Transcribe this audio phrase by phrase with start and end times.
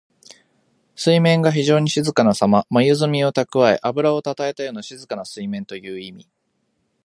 [0.95, 2.65] 水面が非情に静かなさま。
[2.71, 6.27] まゆずみをたくわえ、あぶらをたたえたような静かな水面という意味。